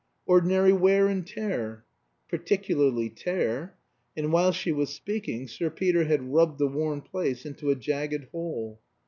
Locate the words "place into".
7.01-7.69